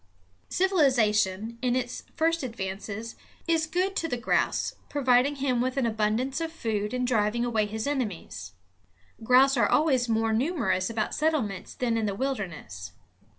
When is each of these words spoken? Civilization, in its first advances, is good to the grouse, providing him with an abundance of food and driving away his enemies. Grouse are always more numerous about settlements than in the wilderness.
Civilization, 0.49 1.59
in 1.61 1.75
its 1.75 2.05
first 2.15 2.41
advances, 2.41 3.15
is 3.47 3.67
good 3.67 3.95
to 3.97 4.07
the 4.07 4.17
grouse, 4.17 4.73
providing 4.89 5.35
him 5.35 5.61
with 5.61 5.77
an 5.77 5.85
abundance 5.85 6.41
of 6.41 6.51
food 6.51 6.91
and 6.91 7.05
driving 7.05 7.45
away 7.45 7.67
his 7.67 7.85
enemies. 7.85 8.53
Grouse 9.23 9.55
are 9.57 9.69
always 9.69 10.09
more 10.09 10.33
numerous 10.33 10.89
about 10.89 11.13
settlements 11.13 11.75
than 11.75 11.97
in 11.99 12.07
the 12.07 12.15
wilderness. 12.15 12.93